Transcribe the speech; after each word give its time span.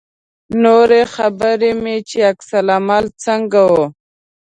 نورې 0.63 1.01
خبرې 1.15 1.71
مې 1.81 1.97
چې 2.09 2.17
عکس 2.29 2.49
العمل 2.61 3.05
څنګه 3.25 3.61
و. 3.71 3.73